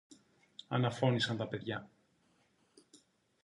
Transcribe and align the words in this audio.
αναφώνησαν 0.67 1.37
τα 1.37 1.47
παιδιά. 1.47 1.89